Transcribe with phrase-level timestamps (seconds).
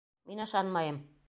[0.31, 0.97] Мин ышанмайым!